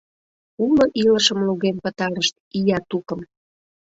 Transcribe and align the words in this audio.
Уло 0.65 0.85
илышым 1.03 1.39
луген 1.47 1.75
пытарышт, 1.83 2.35
ия 2.57 2.79
тукым! 2.89 3.21